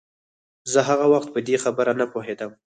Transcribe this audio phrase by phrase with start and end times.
[0.71, 2.51] زه هغه وخت په دې خبره نه پوهېدم.